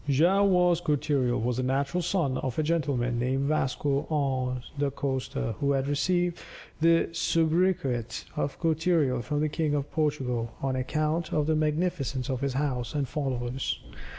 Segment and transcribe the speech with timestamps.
[0.09, 5.53] Joao Vaz Cortereal was the natural son of a gentleman named Vasco Annes da Costa,
[5.59, 6.39] who had received
[6.79, 12.41] the soubriquet of Cortereal from the King of Portugal, on account of the magnificence of
[12.41, 13.79] his house and followers.